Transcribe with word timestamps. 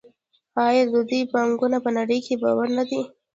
آیا 0.65 0.83
د 0.93 0.95
دوی 1.09 1.21
بانکونه 1.31 1.77
په 1.85 1.89
نړۍ 1.97 2.19
کې 2.25 2.39
باوري 2.41 2.71
نه 2.77 2.83
دي؟ 2.89 3.01